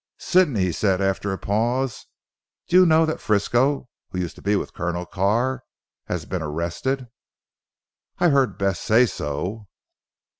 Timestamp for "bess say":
8.57-9.05